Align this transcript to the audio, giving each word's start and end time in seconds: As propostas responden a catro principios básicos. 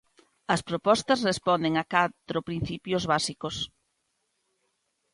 As 0.53 0.61
propostas 0.69 1.23
responden 1.31 1.73
a 1.77 1.83
catro 1.95 2.39
principios 2.49 3.03
básicos. 3.11 3.55